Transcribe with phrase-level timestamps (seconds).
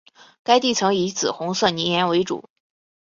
[0.41, 2.49] 该地层以紫红色泥岩为主。